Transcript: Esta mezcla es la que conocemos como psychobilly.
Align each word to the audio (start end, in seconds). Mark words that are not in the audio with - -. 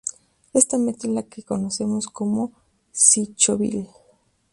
Esta 0.51 0.79
mezcla 0.79 1.09
es 1.09 1.13
la 1.13 1.21
que 1.29 1.43
conocemos 1.43 2.07
como 2.07 2.53
psychobilly. 2.91 3.87